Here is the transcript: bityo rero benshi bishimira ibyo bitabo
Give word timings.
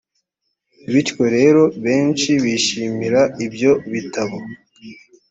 bityo 0.91 1.23
rero 1.35 1.61
benshi 1.83 2.29
bishimira 2.43 3.21
ibyo 3.45 3.71
bitabo 3.91 4.37